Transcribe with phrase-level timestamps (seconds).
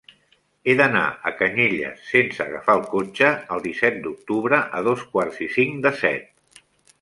[0.67, 1.01] He d'anar
[1.31, 5.95] a Canyelles sense agafar el cotxe el disset d'octubre a dos quarts i cinc de
[6.01, 6.65] set.